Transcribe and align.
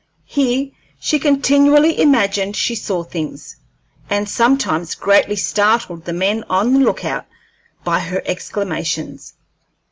Here 0.25 0.71
she 0.99 1.19
continually 1.19 2.01
imagined 2.01 2.55
she 2.55 2.73
saw 2.73 3.03
things, 3.03 3.57
and 4.09 4.27
sometimes 4.27 4.95
greatly 4.95 5.35
startled 5.35 6.05
the 6.05 6.11
men 6.13 6.43
on 6.49 6.83
lookout 6.83 7.27
by 7.83 7.99
her 7.99 8.23
exclamations. 8.25 9.35